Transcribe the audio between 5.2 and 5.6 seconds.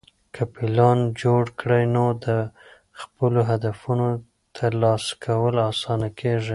کول